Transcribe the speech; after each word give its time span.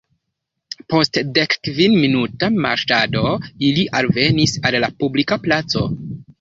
Post 0.93 1.19
dekkvinminuta 1.35 2.49
marŝado 2.65 3.23
ili 3.69 3.87
alvenis 4.03 4.59
al 4.71 4.83
la 4.87 4.93
publika 5.05 5.41
placo. 5.49 5.89